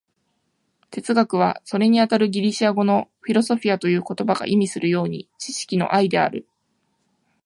[0.89, 6.47] 哲学は、それにあたるギリシア語の「フィロソフィア」という言葉が意味するように、知識の愛である。